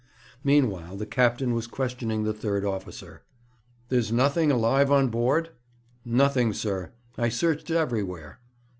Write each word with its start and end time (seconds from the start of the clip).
Meanwhile 0.43 0.97
the 0.97 1.05
captain 1.05 1.53
was 1.53 1.67
questioning 1.67 2.23
the 2.23 2.33
third 2.33 2.65
officer. 2.65 3.21
'There's 3.89 4.11
nothing 4.11 4.49
alive 4.51 4.91
on 4.91 5.09
board?' 5.09 5.49
'Nothing, 6.03 6.53
sir. 6.53 6.91
I 7.19 7.29
searched 7.29 7.69
everywhere.' 7.69 8.39